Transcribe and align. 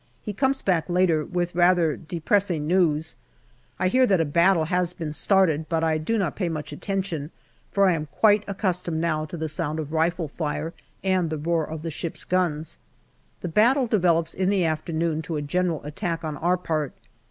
He 0.23 0.33
comes 0.33 0.63
back 0.63 0.89
later 0.89 1.23
with 1.23 1.53
rather 1.53 1.95
depressing 1.95 2.65
news. 2.65 3.13
I 3.77 3.87
hear 3.87 4.07
that 4.07 4.19
a 4.19 4.25
battle 4.25 4.63
has 4.65 4.93
been 4.93 5.13
started, 5.13 5.69
but 5.69 5.83
I 5.83 5.99
do 5.99 6.17
not 6.17 6.35
pay 6.35 6.49
much 6.49 6.73
attention, 6.73 7.29
for 7.71 7.85
I 7.85 7.93
am 7.93 8.07
quite 8.07 8.43
accustomed 8.47 8.99
now 8.99 9.25
to 9.25 9.37
the 9.37 9.47
sound 9.47 9.77
of 9.77 9.93
rifle 9.93 10.27
fire 10.29 10.73
and 11.03 11.29
the 11.29 11.37
roar 11.37 11.65
of 11.65 11.83
the 11.83 11.91
ships' 11.91 12.23
guns. 12.23 12.79
The 13.41 13.47
battle 13.47 13.85
develops 13.85 14.33
in 14.33 14.49
the 14.49 14.65
afternoon 14.65 15.21
to 15.21 15.35
a 15.35 15.41
general 15.43 15.83
attack 15.85 16.23
on 16.23 16.35
our 16.37 16.57
part. 16.57 16.93